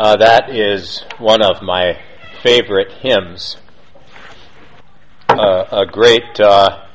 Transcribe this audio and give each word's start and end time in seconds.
Uh, 0.00 0.16
that 0.16 0.48
is 0.48 1.04
one 1.18 1.42
of 1.42 1.60
my 1.60 1.92
favorite 2.42 2.90
hymns. 2.90 3.58
Uh, 5.28 5.66
a 5.70 5.84
great, 5.84 6.40
uh, 6.40 6.86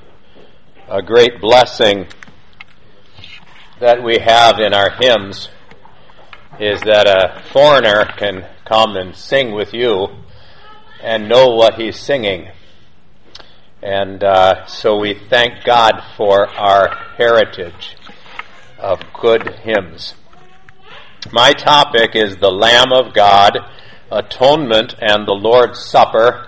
a 0.89 1.03
great 1.03 1.39
blessing 1.39 2.07
that 3.79 4.03
we 4.03 4.17
have 4.17 4.57
in 4.57 4.73
our 4.73 4.89
hymns 4.99 5.49
is 6.59 6.81
that 6.81 7.05
a 7.05 7.43
foreigner 7.53 8.05
can 8.17 8.49
come 8.65 8.95
and 8.95 9.15
sing 9.15 9.53
with 9.53 9.71
you 9.71 10.07
and 10.99 11.29
know 11.29 11.49
what 11.49 11.75
he's 11.75 11.99
singing. 11.99 12.49
And 13.83 14.23
uh, 14.23 14.65
so 14.65 14.97
we 14.97 15.13
thank 15.13 15.63
God 15.63 16.01
for 16.17 16.49
our 16.49 16.89
heritage 17.17 17.97
of 18.79 18.99
good 19.13 19.47
hymns. 19.59 20.15
My 21.31 21.53
topic 21.53 22.11
is 22.15 22.37
the 22.37 22.51
Lamb 22.51 22.91
of 22.93 23.15
God, 23.15 23.57
atonement, 24.11 24.93
and 25.01 25.27
the 25.27 25.33
Lord's 25.33 25.83
Supper, 25.83 26.47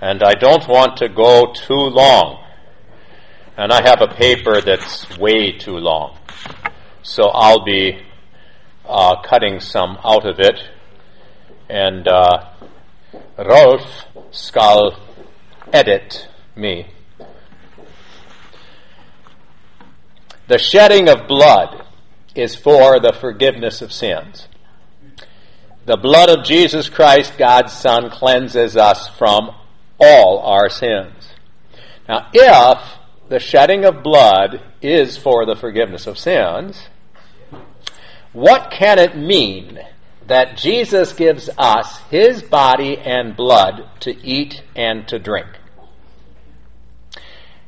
and 0.00 0.22
I 0.22 0.34
don't 0.34 0.68
want 0.68 0.98
to 0.98 1.08
go 1.08 1.52
too 1.52 1.74
long. 1.74 2.44
And 3.56 3.72
I 3.72 3.82
have 3.82 4.02
a 4.02 4.14
paper 4.14 4.60
that's 4.60 5.18
way 5.18 5.50
too 5.50 5.78
long, 5.78 6.18
so 7.02 7.24
I'll 7.30 7.64
be 7.64 8.00
uh, 8.84 9.20
cutting 9.22 9.58
some 9.58 9.98
out 10.04 10.24
of 10.24 10.38
it. 10.38 10.60
And 11.68 12.06
uh, 12.06 12.50
Rolf 13.38 14.06
skal 14.30 15.00
edit 15.72 16.28
me. 16.54 16.86
The 20.46 20.58
shedding 20.58 21.08
of 21.08 21.26
blood 21.26 21.85
is 22.36 22.54
for 22.54 23.00
the 23.00 23.12
forgiveness 23.12 23.82
of 23.82 23.92
sins. 23.92 24.48
The 25.86 25.96
blood 25.96 26.28
of 26.28 26.44
Jesus 26.44 26.88
Christ, 26.88 27.38
God's 27.38 27.72
Son, 27.72 28.10
cleanses 28.10 28.76
us 28.76 29.08
from 29.08 29.54
all 30.00 30.40
our 30.40 30.68
sins. 30.68 31.30
Now, 32.08 32.28
if 32.32 32.78
the 33.28 33.38
shedding 33.38 33.84
of 33.84 34.02
blood 34.02 34.62
is 34.82 35.16
for 35.16 35.46
the 35.46 35.56
forgiveness 35.56 36.06
of 36.06 36.18
sins, 36.18 36.88
what 38.32 38.70
can 38.70 38.98
it 38.98 39.16
mean 39.16 39.78
that 40.26 40.56
Jesus 40.56 41.12
gives 41.12 41.48
us 41.56 41.98
his 42.10 42.42
body 42.42 42.98
and 42.98 43.36
blood 43.36 43.88
to 44.00 44.10
eat 44.24 44.62
and 44.74 45.06
to 45.08 45.18
drink? 45.18 45.48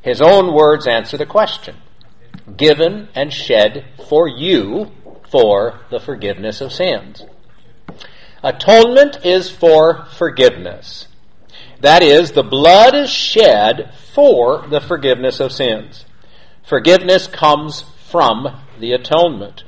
His 0.02 0.20
own 0.20 0.54
words 0.54 0.86
answer 0.86 1.16
the 1.16 1.26
question 1.26 1.76
given 2.56 3.08
and 3.14 3.32
shed 3.32 3.84
for 4.08 4.28
you 4.28 4.90
for 5.30 5.80
the 5.90 6.00
forgiveness 6.00 6.60
of 6.60 6.72
sins. 6.72 7.24
Atonement 8.42 9.24
is 9.24 9.50
for 9.50 10.06
forgiveness. 10.16 11.08
That 11.80 12.02
is, 12.02 12.32
the 12.32 12.42
blood 12.42 12.94
is 12.94 13.10
shed 13.10 13.92
for 14.12 14.66
the 14.68 14.80
forgiveness 14.80 15.40
of 15.40 15.52
sins. 15.52 16.04
Forgiveness 16.64 17.26
comes 17.26 17.84
from 18.10 18.60
the 18.80 18.92
atonement. 18.92 19.64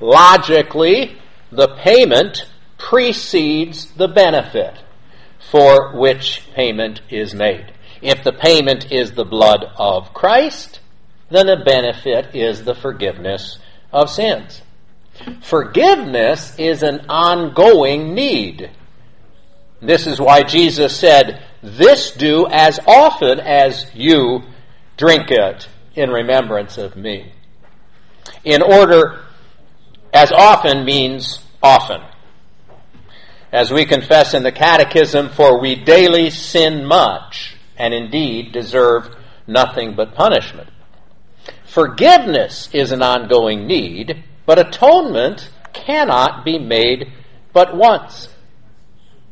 Logically, 0.00 1.18
the 1.50 1.68
payment 1.68 2.46
precedes 2.76 3.92
the 3.92 4.08
benefit 4.08 4.78
for 5.50 5.96
which 5.96 6.42
payment 6.54 7.00
is 7.08 7.34
made. 7.34 7.72
If 8.02 8.22
the 8.22 8.32
payment 8.32 8.92
is 8.92 9.12
the 9.12 9.24
blood 9.24 9.64
of 9.76 10.12
Christ, 10.14 10.80
then 11.30 11.46
the 11.46 11.62
benefit 11.64 12.34
is 12.34 12.64
the 12.64 12.74
forgiveness 12.74 13.58
of 13.92 14.10
sins. 14.10 14.62
Forgiveness 15.42 16.54
is 16.58 16.82
an 16.82 17.06
ongoing 17.08 18.14
need. 18.14 18.70
This 19.80 20.06
is 20.06 20.20
why 20.20 20.42
Jesus 20.42 20.96
said, 20.96 21.44
This 21.62 22.12
do 22.12 22.46
as 22.50 22.80
often 22.86 23.40
as 23.40 23.86
you 23.94 24.42
drink 24.96 25.30
it 25.30 25.68
in 25.94 26.10
remembrance 26.10 26.78
of 26.78 26.96
me. 26.96 27.32
In 28.44 28.62
order, 28.62 29.24
as 30.12 30.32
often 30.32 30.84
means 30.84 31.44
often. 31.62 32.00
As 33.52 33.72
we 33.72 33.86
confess 33.86 34.34
in 34.34 34.42
the 34.42 34.52
Catechism, 34.52 35.30
for 35.30 35.60
we 35.60 35.74
daily 35.74 36.30
sin 36.30 36.84
much, 36.84 37.56
and 37.76 37.94
indeed 37.94 38.52
deserve 38.52 39.14
nothing 39.46 39.94
but 39.94 40.14
punishment. 40.14 40.68
Forgiveness 41.78 42.68
is 42.72 42.90
an 42.90 43.04
ongoing 43.04 43.68
need, 43.68 44.24
but 44.46 44.58
atonement 44.58 45.48
cannot 45.72 46.44
be 46.44 46.58
made 46.58 47.12
but 47.52 47.76
once. 47.76 48.28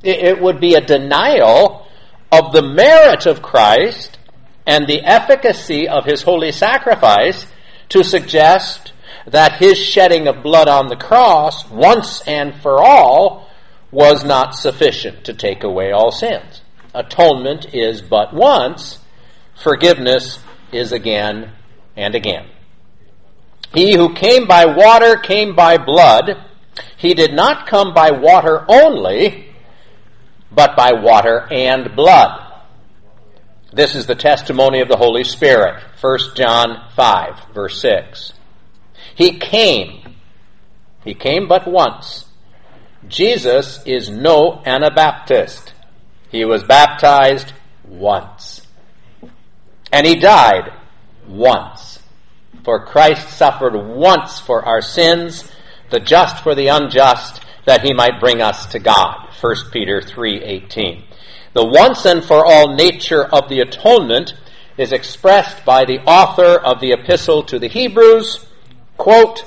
It 0.05 0.41
would 0.41 0.61
be 0.61 0.75
a 0.75 0.81
denial 0.81 1.89
of 2.31 2.53
the 2.53 2.63
merit 2.63 3.27
of 3.27 3.43
Christ 3.43 4.21
and 4.65 4.87
the 4.87 5.03
efficacy 5.03 5.89
of 5.89 6.05
his 6.05 6.23
holy 6.23 6.53
sacrifice 6.53 7.47
to 7.89 8.05
suggest 8.05 8.93
that 9.27 9.59
his 9.59 9.77
shedding 9.77 10.29
of 10.29 10.45
blood 10.45 10.69
on 10.69 10.87
the 10.87 10.95
cross, 10.95 11.69
once 11.69 12.21
and 12.29 12.55
for 12.63 12.81
all, 12.81 13.51
was 13.91 14.25
not 14.25 14.55
sufficient 14.55 15.25
to 15.25 15.35
take 15.35 15.65
away 15.65 15.91
all 15.91 16.13
sins. 16.13 16.61
Atonement 16.95 17.75
is 17.75 18.03
but 18.03 18.33
once, 18.33 19.01
forgiveness 19.57 20.39
is 20.71 20.93
again 20.93 21.51
and 21.97 22.15
again. 22.15 22.47
He 23.75 23.95
who 23.95 24.15
came 24.15 24.47
by 24.47 24.67
water 24.67 25.17
came 25.17 25.55
by 25.55 25.79
blood. 25.79 26.45
He 26.97 27.15
did 27.15 27.33
not 27.33 27.67
come 27.67 27.95
by 27.95 28.11
water 28.11 28.65
only, 28.69 29.55
but 30.51 30.77
by 30.77 30.93
water 30.93 31.47
and 31.51 31.95
blood. 31.95 32.43
This 33.73 33.95
is 33.95 34.07
the 34.07 34.15
testimony 34.15 34.81
of 34.81 34.89
the 34.89 34.97
Holy 34.97 35.25
Spirit. 35.25 35.83
1 36.01 36.19
John 36.35 36.89
5, 36.95 37.53
verse 37.53 37.81
6. 37.83 38.33
He 39.15 39.39
came. 39.39 40.17
He 41.05 41.15
came 41.15 41.49
but 41.49 41.67
once. 41.67 42.27
Jesus 43.09 43.81
is 43.85 44.09
no 44.09 44.63
Anabaptist. 44.65 45.75
He 46.31 46.45
was 46.45 46.65
baptized 46.65 47.53
once. 47.87 48.67
And 49.93 50.07
he 50.07 50.17
died 50.17 50.73
once. 51.29 51.86
For 52.67 52.81
Christ 52.81 53.29
suffered 53.29 53.77
once 53.77 54.41
for 54.41 54.65
our 54.65 54.83
sins, 54.83 55.49
the 55.91 56.01
just 56.01 56.43
for 56.43 56.53
the 56.57 56.67
unjust, 56.67 57.41
that 57.65 57.83
he 57.83 57.93
might 57.93 58.19
bring 58.19 58.43
us 58.43 58.67
to 58.73 58.81
God. 58.81 59.29
1 59.41 59.71
Peter 59.71 60.01
3:18. 60.01 61.05
The 61.53 61.65
once 61.65 62.05
and 62.05 62.25
for 62.25 62.45
all 62.45 62.75
nature 62.75 63.25
of 63.25 63.49
the 63.49 63.61
atonement 63.61 64.35
is 64.77 64.93
expressed 64.93 65.65
by 65.65 65.85
the 65.85 66.01
author 66.01 66.59
of 66.59 66.81
the 66.81 66.91
epistle 66.91 67.45
to 67.45 67.61
the 67.61 67.69
Hebrews, 67.69 68.45
quote, 68.97 69.45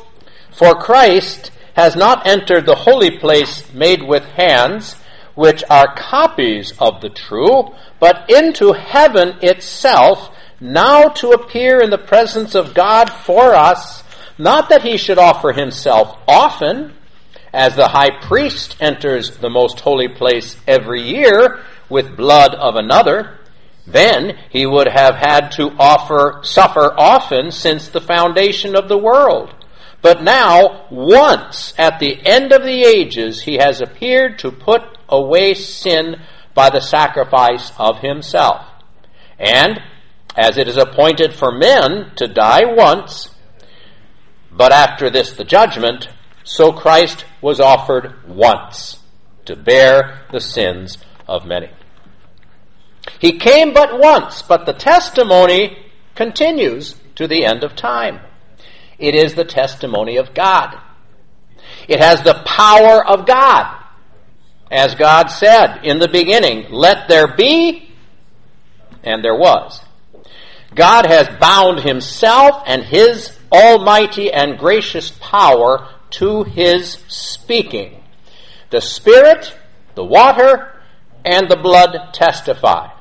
"For 0.49 0.73
Christ 0.75 1.51
has 1.73 1.97
not 1.97 2.25
entered 2.25 2.65
the 2.65 2.87
holy 2.87 3.11
place 3.11 3.65
made 3.73 4.01
with 4.01 4.23
hands, 4.37 4.95
which 5.35 5.61
are 5.69 5.93
copies 5.93 6.73
of 6.79 7.01
the 7.01 7.09
true, 7.09 7.75
but 7.99 8.29
into 8.29 8.71
heaven 8.71 9.39
itself, 9.41 10.29
now 10.59 11.09
to 11.09 11.31
appear 11.31 11.79
in 11.79 11.89
the 11.89 11.97
presence 11.97 12.55
of 12.55 12.73
God 12.73 13.09
for 13.09 13.53
us, 13.55 14.03
not 14.37 14.69
that 14.69 14.83
he 14.83 14.97
should 14.97 15.17
offer 15.17 15.51
himself 15.51 16.17
often, 16.27 16.93
as 17.53 17.75
the 17.75 17.87
high 17.87 18.19
priest 18.21 18.77
enters 18.79 19.37
the 19.37 19.49
most 19.49 19.79
holy 19.79 20.07
place 20.07 20.55
every 20.67 21.01
year 21.01 21.63
with 21.89 22.15
blood 22.15 22.53
of 22.53 22.75
another, 22.75 23.39
then 23.87 24.37
he 24.49 24.65
would 24.65 24.87
have 24.87 25.15
had 25.15 25.49
to 25.49 25.71
offer, 25.79 26.41
suffer 26.43 26.93
often 26.95 27.51
since 27.51 27.89
the 27.89 28.01
foundation 28.01 28.75
of 28.75 28.87
the 28.87 28.97
world. 28.97 29.53
But 30.01 30.23
now, 30.23 30.87
once 30.91 31.73
at 31.77 31.99
the 31.99 32.25
end 32.25 32.53
of 32.53 32.63
the 32.63 32.83
ages, 32.83 33.41
he 33.41 33.55
has 33.55 33.81
appeared 33.81 34.39
to 34.39 34.51
put 34.51 34.81
away 35.09 35.55
sin 35.55 36.15
by 36.53 36.69
the 36.69 36.81
sacrifice 36.81 37.71
of 37.77 37.99
himself. 37.99 38.65
And 39.37 39.81
as 40.35 40.57
it 40.57 40.67
is 40.67 40.77
appointed 40.77 41.33
for 41.33 41.51
men 41.51 42.11
to 42.15 42.27
die 42.27 42.65
once, 42.65 43.33
but 44.51 44.71
after 44.71 45.09
this 45.09 45.33
the 45.33 45.43
judgment, 45.43 46.07
so 46.43 46.71
Christ 46.71 47.25
was 47.41 47.59
offered 47.59 48.27
once 48.27 48.99
to 49.45 49.55
bear 49.55 50.25
the 50.31 50.39
sins 50.39 50.97
of 51.27 51.45
many. 51.45 51.69
He 53.19 53.37
came 53.37 53.73
but 53.73 53.99
once, 53.99 54.41
but 54.41 54.65
the 54.65 54.73
testimony 54.73 55.77
continues 56.15 56.95
to 57.15 57.27
the 57.27 57.45
end 57.45 57.63
of 57.63 57.75
time. 57.75 58.19
It 58.97 59.15
is 59.15 59.35
the 59.35 59.45
testimony 59.45 60.17
of 60.17 60.33
God. 60.33 60.77
It 61.87 61.99
has 61.99 62.21
the 62.21 62.43
power 62.45 63.05
of 63.05 63.25
God. 63.25 63.75
As 64.71 64.95
God 64.95 65.27
said 65.27 65.81
in 65.83 65.99
the 65.99 66.07
beginning, 66.07 66.71
let 66.71 67.07
there 67.07 67.35
be, 67.35 67.91
and 69.03 69.23
there 69.23 69.35
was. 69.35 69.81
God 70.73 71.05
has 71.05 71.27
bound 71.39 71.79
himself 71.79 72.63
and 72.65 72.83
his 72.83 73.37
almighty 73.51 74.31
and 74.31 74.57
gracious 74.57 75.11
power 75.19 75.89
to 76.11 76.43
his 76.43 77.03
speaking. 77.07 78.03
The 78.69 78.81
Spirit, 78.81 79.55
the 79.95 80.05
water, 80.05 80.79
and 81.25 81.49
the 81.49 81.57
blood 81.57 82.13
testify. 82.13 82.91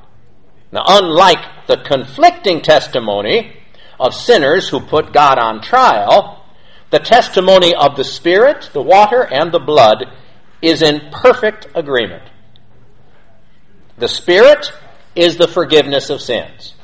Now, 0.72 0.84
unlike 0.86 1.66
the 1.66 1.78
conflicting 1.78 2.62
testimony 2.62 3.56
of 4.00 4.14
sinners 4.14 4.68
who 4.68 4.80
put 4.80 5.12
God 5.12 5.38
on 5.38 5.62
trial, 5.62 6.44
the 6.90 6.98
testimony 6.98 7.74
of 7.74 7.96
the 7.96 8.04
Spirit, 8.04 8.70
the 8.72 8.82
water, 8.82 9.22
and 9.22 9.52
the 9.52 9.58
blood 9.58 10.06
is 10.62 10.82
in 10.82 11.10
perfect 11.12 11.68
agreement. 11.74 12.22
The 13.98 14.08
Spirit 14.08 14.72
is 15.14 15.36
the 15.36 15.48
forgiveness 15.48 16.10
of 16.10 16.20
sins. 16.20 16.74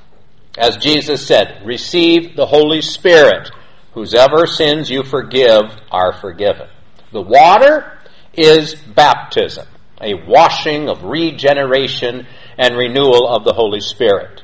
As 0.57 0.77
Jesus 0.77 1.27
said, 1.27 1.63
receive 1.65 2.37
the 2.37 2.47
Holy 2.47 2.81
Spirit. 2.81 3.51
Whosever 3.93 4.47
sins 4.47 4.89
you 4.89 5.03
forgive 5.03 5.65
are 5.91 6.13
forgiven. 6.13 6.69
The 7.13 7.23
water 7.23 7.99
is 8.33 8.75
baptism, 8.75 9.67
a 10.01 10.15
washing 10.27 10.89
of 10.89 11.03
regeneration 11.03 12.27
and 12.57 12.77
renewal 12.77 13.29
of 13.29 13.45
the 13.45 13.53
Holy 13.53 13.81
Spirit. 13.81 14.43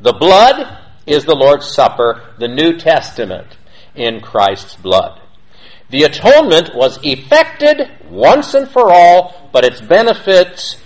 The 0.00 0.12
blood 0.12 0.78
is 1.06 1.24
the 1.24 1.34
Lord's 1.34 1.66
Supper, 1.66 2.34
the 2.38 2.48
New 2.48 2.76
Testament 2.76 3.56
in 3.94 4.20
Christ's 4.20 4.76
blood. 4.76 5.20
The 5.90 6.04
atonement 6.04 6.74
was 6.74 6.98
effected 7.02 7.88
once 8.08 8.54
and 8.54 8.68
for 8.68 8.92
all, 8.92 9.50
but 9.52 9.64
its 9.64 9.80
benefits 9.80 10.76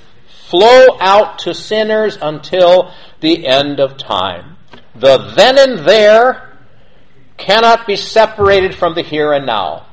flow 0.49 0.99
out 1.01 1.39
to 1.41 1.55
sinners 1.55 2.19
until 2.21 2.93
the 3.21 3.47
end 3.47 3.81
of 3.81 3.97
time. 3.97 4.56
The 4.99 5.33
then 5.37 5.59
and 5.59 5.87
there 5.87 6.59
cannot 7.37 7.87
be 7.87 7.97
separated 7.97 8.75
from 8.75 8.95
the 8.95 9.03
here 9.03 9.33
and 9.33 9.45
now, 9.45 9.87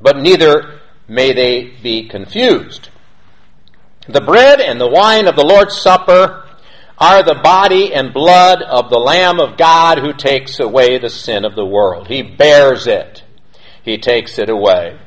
but 0.00 0.18
neither 0.18 0.80
may 1.08 1.32
they 1.32 1.74
be 1.82 2.08
confused. 2.08 2.90
The 4.06 4.20
bread 4.20 4.60
and 4.60 4.80
the 4.80 4.88
wine 4.88 5.26
of 5.28 5.36
the 5.36 5.44
Lord's 5.44 5.76
Supper 5.76 6.46
are 6.98 7.22
the 7.22 7.40
body 7.42 7.94
and 7.94 8.12
blood 8.12 8.60
of 8.60 8.90
the 8.90 8.98
Lamb 8.98 9.40
of 9.40 9.56
God 9.56 9.98
who 9.98 10.12
takes 10.12 10.60
away 10.60 10.98
the 10.98 11.08
sin 11.08 11.46
of 11.46 11.54
the 11.54 11.64
world. 11.64 12.08
He 12.08 12.22
bears 12.22 12.86
it. 12.86 13.24
He 13.82 13.96
takes 13.96 14.38
it 14.38 14.50
away. 14.50 14.98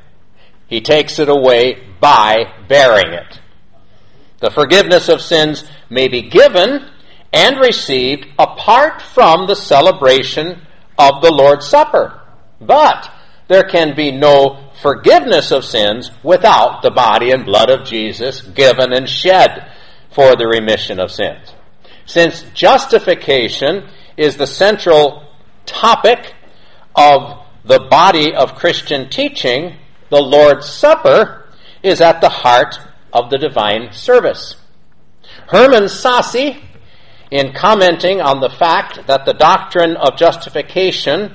He 0.67 0.81
takes 0.81 1.19
it 1.19 1.29
away 1.29 1.83
by 1.99 2.51
bearing 2.67 3.13
it. 3.13 3.39
The 4.39 4.49
forgiveness 4.49 5.07
of 5.09 5.21
sins 5.21 5.63
may 5.89 6.07
be 6.07 6.23
given 6.23 6.89
and 7.33 7.59
received 7.59 8.27
apart 8.37 9.01
from 9.01 9.47
the 9.47 9.55
celebration 9.55 10.61
of 10.97 11.21
the 11.21 11.31
Lord's 11.31 11.67
Supper. 11.67 12.21
But 12.61 13.11
there 13.47 13.63
can 13.63 13.95
be 13.95 14.11
no 14.11 14.71
forgiveness 14.81 15.51
of 15.51 15.65
sins 15.65 16.11
without 16.23 16.81
the 16.81 16.91
body 16.91 17.31
and 17.31 17.45
blood 17.45 17.69
of 17.69 17.85
Jesus 17.85 18.41
given 18.41 18.93
and 18.93 19.09
shed 19.09 19.71
for 20.11 20.35
the 20.35 20.47
remission 20.47 20.99
of 20.99 21.11
sins. 21.11 21.53
Since 22.05 22.43
justification 22.53 23.89
is 24.17 24.37
the 24.37 24.47
central 24.47 25.27
topic 25.65 26.33
of 26.95 27.39
the 27.65 27.87
body 27.89 28.33
of 28.33 28.55
Christian 28.55 29.09
teaching, 29.09 29.77
the 30.09 30.21
Lord's 30.21 30.69
Supper 30.69 31.47
is 31.81 32.01
at 32.01 32.21
the 32.21 32.29
heart 32.29 32.79
of 33.11 33.29
the 33.29 33.37
divine 33.37 33.91
service. 33.91 34.55
Hermann 35.47 35.85
Sasse, 35.85 36.61
in 37.33 37.51
commenting 37.51 38.21
on 38.21 38.41
the 38.41 38.49
fact 38.49 39.07
that 39.07 39.25
the 39.25 39.33
doctrine 39.33 39.97
of 39.97 40.15
justification 40.15 41.33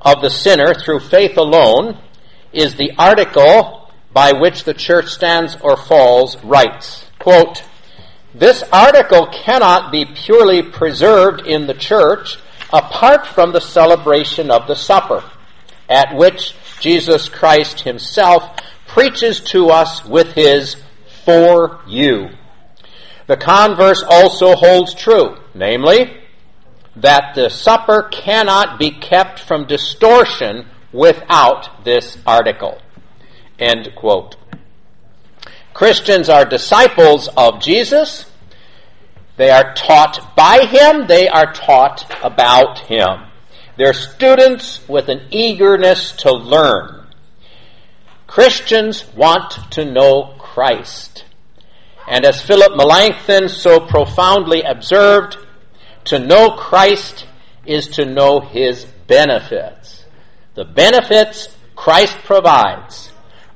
of 0.00 0.22
the 0.22 0.30
sinner 0.30 0.74
through 0.74 1.00
faith 1.00 1.36
alone 1.36 2.00
is 2.52 2.76
the 2.76 2.92
article 2.96 3.90
by 4.12 4.30
which 4.30 4.62
the 4.62 4.72
church 4.72 5.08
stands 5.08 5.56
or 5.60 5.76
falls, 5.76 6.36
writes, 6.44 7.04
quote, 7.18 7.64
This 8.32 8.62
article 8.72 9.26
cannot 9.26 9.90
be 9.90 10.04
purely 10.04 10.62
preserved 10.62 11.44
in 11.44 11.66
the 11.66 11.74
church 11.74 12.38
apart 12.72 13.26
from 13.26 13.52
the 13.52 13.60
celebration 13.60 14.52
of 14.52 14.68
the 14.68 14.76
supper, 14.76 15.28
at 15.88 16.14
which 16.14 16.54
Jesus 16.78 17.28
Christ 17.28 17.80
himself 17.80 18.56
preaches 18.86 19.40
to 19.40 19.70
us 19.70 20.04
with 20.04 20.32
his 20.34 20.76
for 21.24 21.80
you. 21.88 22.28
The 23.30 23.36
converse 23.36 24.02
also 24.02 24.56
holds 24.56 24.92
true, 24.92 25.39
namely, 25.54 26.16
that 26.96 27.34
the 27.34 27.48
supper 27.48 28.08
cannot 28.10 28.78
be 28.78 28.90
kept 28.90 29.38
from 29.40 29.66
distortion 29.66 30.66
without 30.92 31.84
this 31.84 32.18
article. 32.26 32.80
End 33.58 33.90
quote. 33.96 34.36
Christians 35.72 36.28
are 36.28 36.44
disciples 36.44 37.28
of 37.36 37.60
Jesus. 37.60 38.26
They 39.36 39.50
are 39.50 39.74
taught 39.74 40.36
by 40.36 40.66
Him. 40.66 41.06
They 41.06 41.28
are 41.28 41.52
taught 41.52 42.04
about 42.22 42.80
Him. 42.80 43.26
They're 43.76 43.94
students 43.94 44.86
with 44.88 45.08
an 45.08 45.28
eagerness 45.30 46.12
to 46.18 46.32
learn. 46.32 47.06
Christians 48.26 49.04
want 49.16 49.72
to 49.72 49.84
know 49.84 50.34
Christ. 50.38 51.24
And 52.10 52.24
as 52.24 52.42
Philip 52.42 52.72
Melanchthon 52.76 53.48
so 53.48 53.86
profoundly 53.86 54.62
observed, 54.62 55.38
to 56.06 56.18
know 56.18 56.56
Christ 56.56 57.24
is 57.64 57.86
to 57.90 58.04
know 58.04 58.40
His 58.40 58.84
benefits. 59.06 60.04
The 60.56 60.64
benefits 60.64 61.56
Christ 61.76 62.18
provides 62.24 63.12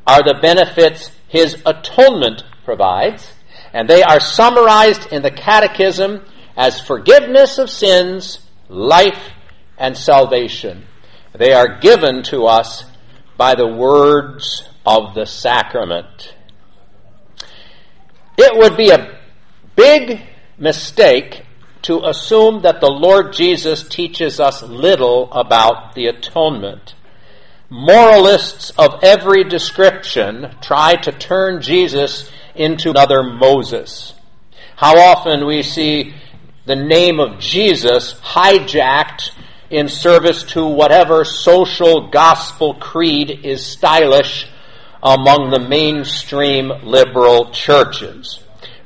are 0.06 0.22
the 0.22 0.38
benefits 0.40 1.10
His 1.26 1.60
atonement 1.66 2.44
provides, 2.64 3.26
and 3.72 3.90
they 3.90 4.04
are 4.04 4.20
summarized 4.20 5.12
in 5.12 5.22
the 5.22 5.32
Catechism 5.32 6.24
as 6.56 6.80
forgiveness 6.80 7.58
of 7.58 7.68
sins, 7.68 8.38
life, 8.68 9.30
and 9.76 9.96
salvation. 9.96 10.86
They 11.36 11.52
are 11.52 11.80
given 11.80 12.22
to 12.24 12.44
us 12.44 12.84
by 13.36 13.56
the 13.56 13.66
words 13.66 14.68
of 14.86 15.14
the 15.14 15.26
sacrament. 15.26 16.36
It 18.54 18.60
would 18.60 18.76
be 18.76 18.90
a 18.90 19.18
big 19.74 20.20
mistake 20.58 21.42
to 21.82 22.04
assume 22.04 22.62
that 22.62 22.80
the 22.80 22.88
Lord 22.88 23.32
Jesus 23.32 23.82
teaches 23.88 24.38
us 24.38 24.62
little 24.62 25.28
about 25.32 25.96
the 25.96 26.06
atonement. 26.06 26.94
Moralists 27.68 28.70
of 28.78 29.02
every 29.02 29.42
description 29.42 30.54
try 30.62 30.94
to 30.94 31.10
turn 31.10 31.62
Jesus 31.62 32.30
into 32.54 32.90
another 32.90 33.24
Moses. 33.24 34.14
How 34.76 35.00
often 35.00 35.48
we 35.48 35.62
see 35.62 36.14
the 36.64 36.76
name 36.76 37.18
of 37.18 37.40
Jesus 37.40 38.14
hijacked 38.20 39.32
in 39.68 39.88
service 39.88 40.44
to 40.44 40.64
whatever 40.64 41.24
social 41.24 42.08
gospel 42.08 42.74
creed 42.74 43.40
is 43.42 43.66
stylish 43.66 44.46
among 45.02 45.50
the 45.50 45.58
mainstream 45.58 46.70
liberal 46.84 47.50
churches. 47.50 48.38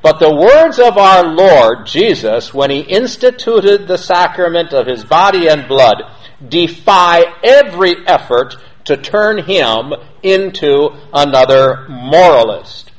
But 0.09 0.21
the 0.21 0.35
words 0.35 0.79
of 0.79 0.97
our 0.97 1.23
Lord 1.23 1.85
Jesus, 1.85 2.55
when 2.55 2.71
he 2.71 2.81
instituted 2.81 3.87
the 3.87 3.99
sacrament 3.99 4.73
of 4.73 4.87
his 4.87 5.05
body 5.05 5.49
and 5.49 5.69
blood, 5.69 6.03
defy 6.49 7.25
every 7.45 7.95
effort 8.07 8.57
to 8.87 8.97
turn 8.97 9.45
him 9.45 9.93
into 10.23 10.97
another 11.13 11.87
moralist. 11.91 12.91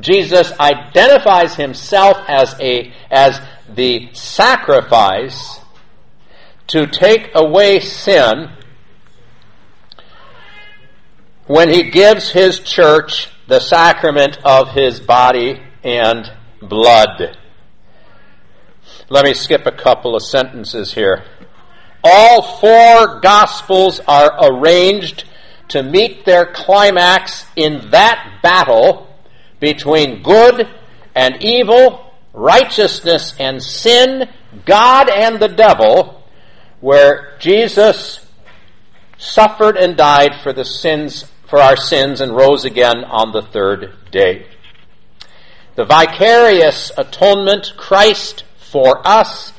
Jesus 0.00 0.50
identifies 0.58 1.56
himself 1.56 2.16
as 2.26 2.58
a, 2.58 2.90
as 3.10 3.38
the 3.68 4.08
sacrifice 4.14 5.60
to 6.68 6.86
take 6.86 7.32
away 7.34 7.80
sin 7.80 8.48
when 11.46 11.68
he 11.68 11.90
gives 11.90 12.30
his 12.30 12.60
church 12.60 13.28
the 13.46 13.60
sacrament 13.60 14.38
of 14.42 14.70
his 14.70 15.00
body 15.00 15.60
and 15.84 16.32
blood. 16.62 17.36
Let 19.08 19.24
me 19.24 19.34
skip 19.34 19.66
a 19.66 19.72
couple 19.72 20.16
of 20.16 20.22
sentences 20.22 20.92
here. 20.94 21.24
All 22.02 22.58
four 22.58 23.20
Gospels 23.20 24.00
are 24.06 24.32
arranged 24.50 25.24
to 25.68 25.82
meet 25.82 26.24
their 26.24 26.46
climax 26.46 27.46
in 27.56 27.90
that 27.90 28.40
battle 28.42 29.08
between 29.58 30.22
good 30.22 30.68
and 31.14 31.42
evil, 31.42 32.12
righteousness 32.32 33.34
and 33.38 33.62
sin, 33.62 34.28
God 34.64 35.10
and 35.10 35.40
the 35.40 35.48
devil, 35.48 36.22
where 36.80 37.36
Jesus 37.38 38.24
suffered 39.18 39.76
and 39.76 39.96
died 39.96 40.40
for 40.42 40.52
the 40.52 40.64
sins 40.64 41.24
for 41.48 41.60
our 41.60 41.76
sins 41.76 42.20
and 42.20 42.34
rose 42.34 42.64
again 42.64 43.04
on 43.04 43.32
the 43.32 43.42
third 43.42 43.94
day. 44.10 44.46
The 45.76 45.84
vicarious 45.84 46.90
atonement, 46.96 47.74
Christ 47.76 48.44
for 48.56 49.06
us, 49.06 49.52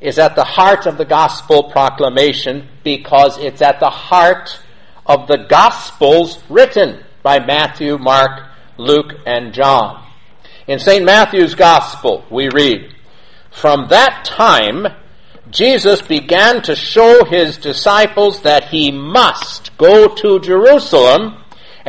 is 0.00 0.18
at 0.18 0.34
the 0.34 0.44
heart 0.44 0.86
of 0.86 0.96
the 0.96 1.04
gospel 1.04 1.64
proclamation 1.64 2.66
because 2.82 3.36
it's 3.36 3.60
at 3.60 3.78
the 3.78 3.90
heart 3.90 4.58
of 5.04 5.28
the 5.28 5.36
gospels 5.36 6.38
written 6.48 7.04
by 7.22 7.38
Matthew, 7.44 7.98
Mark, 7.98 8.48
Luke, 8.78 9.12
and 9.26 9.52
John. 9.52 10.06
In 10.66 10.78
St. 10.78 11.04
Matthew's 11.04 11.54
Gospel, 11.54 12.24
we 12.30 12.48
read, 12.48 12.94
From 13.50 13.88
that 13.88 14.24
time, 14.24 14.86
Jesus 15.50 16.00
began 16.00 16.62
to 16.62 16.74
show 16.74 17.24
his 17.24 17.58
disciples 17.58 18.42
that 18.42 18.68
he 18.68 18.90
must 18.90 19.76
go 19.76 20.08
to 20.14 20.40
Jerusalem 20.40 21.39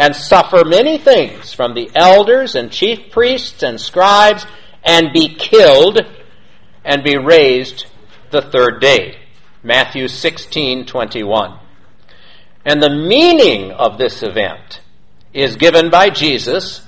and 0.01 0.15
suffer 0.15 0.65
many 0.65 0.98
things 0.98 1.53
from 1.53 1.75
the 1.75 1.91
elders 1.93 2.55
and 2.55 2.72
chief 2.72 3.12
priests 3.12 3.62
and 3.62 3.79
scribes 3.79 4.43
and 4.84 5.13
be 5.13 5.36
killed 5.36 6.00
and 6.84 7.03
be 7.03 7.17
raised 7.17 7.86
the 8.31 8.41
third 8.41 8.81
day. 8.81 9.15
Matthew 9.62 10.08
16:21. 10.08 11.60
And 12.65 12.81
the 12.81 12.89
meaning 12.89 13.72
of 13.74 14.00
this 14.00 14.24
event 14.24 14.81
is 15.34 15.55
given 15.55 15.91
by 15.91 16.10
Jesus 16.10 16.84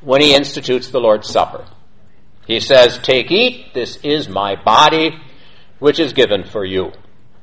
when 0.00 0.20
he 0.20 0.32
institutes 0.32 0.90
the 0.90 1.00
Lord's 1.00 1.28
Supper. 1.28 1.66
He 2.46 2.60
says, 2.60 2.98
Take, 2.98 3.32
eat, 3.32 3.74
this 3.74 3.96
is 4.04 4.28
my 4.28 4.54
body, 4.54 5.18
which 5.80 5.98
is 5.98 6.12
given 6.12 6.44
for 6.44 6.64
you. 6.64 6.92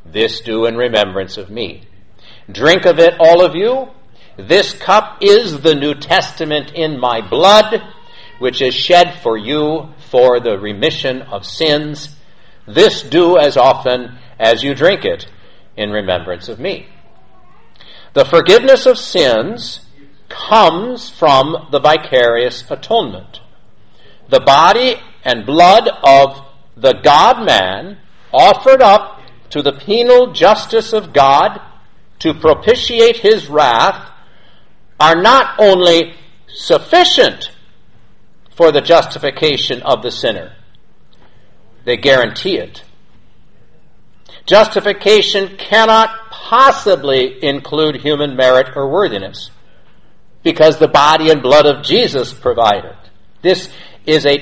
This 0.05 0.39
do 0.39 0.65
in 0.65 0.77
remembrance 0.77 1.37
of 1.37 1.49
me. 1.49 1.83
Drink 2.49 2.85
of 2.85 2.99
it, 2.99 3.15
all 3.19 3.43
of 3.45 3.53
you. 3.53 3.89
This 4.37 4.73
cup 4.73 5.19
is 5.21 5.61
the 5.61 5.75
New 5.75 5.93
Testament 5.93 6.71
in 6.73 6.99
my 6.99 7.21
blood, 7.21 7.83
which 8.39 8.63
is 8.63 8.73
shed 8.73 9.19
for 9.21 9.37
you 9.37 9.89
for 10.09 10.39
the 10.39 10.57
remission 10.57 11.21
of 11.21 11.45
sins. 11.45 12.15
This 12.67 13.03
do 13.03 13.37
as 13.37 13.57
often 13.57 14.17
as 14.39 14.63
you 14.63 14.73
drink 14.73 15.05
it 15.05 15.27
in 15.77 15.91
remembrance 15.91 16.49
of 16.49 16.59
me. 16.59 16.87
The 18.13 18.25
forgiveness 18.25 18.87
of 18.87 18.97
sins 18.97 19.81
comes 20.29 21.11
from 21.11 21.67
the 21.71 21.79
vicarious 21.79 22.63
atonement. 22.71 23.39
The 24.29 24.39
body 24.39 24.95
and 25.23 25.45
blood 25.45 25.87
of 26.03 26.41
the 26.75 26.93
God 26.93 27.45
man 27.45 27.99
offered 28.31 28.81
up 28.81 29.21
to 29.51 29.61
the 29.61 29.73
penal 29.73 30.33
justice 30.33 30.91
of 30.91 31.13
God 31.13 31.61
to 32.19 32.33
propitiate 32.33 33.17
his 33.17 33.47
wrath 33.47 34.09
are 35.03 35.21
not 35.21 35.59
only 35.59 36.13
sufficient 36.47 37.51
for 38.55 38.71
the 38.71 38.79
justification 38.79 39.81
of 39.81 40.01
the 40.01 40.09
sinner, 40.09 40.55
they 41.83 41.97
guarantee 41.97 42.57
it. 42.57 42.85
Justification 44.45 45.57
cannot 45.57 46.31
possibly 46.31 47.43
include 47.43 47.97
human 47.97 48.37
merit 48.37 48.77
or 48.77 48.89
worthiness 48.89 49.51
because 50.41 50.79
the 50.79 50.87
body 50.87 51.29
and 51.29 51.43
blood 51.43 51.65
of 51.65 51.83
Jesus 51.83 52.31
provided. 52.31 52.95
This 53.41 53.69
is 54.05 54.25
a 54.25 54.37